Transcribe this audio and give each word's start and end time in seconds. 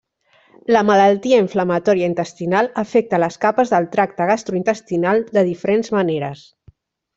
La 0.75 0.79
malaltia 0.85 1.41
inflamatòria 1.43 2.07
intestinal 2.11 2.71
afecta 2.85 3.21
les 3.25 3.39
capes 3.45 3.75
del 3.75 3.87
tracte 3.99 4.29
gastrointestinal 4.33 5.25
de 5.39 5.47
diferents 5.53 5.95
maneres. 6.01 6.45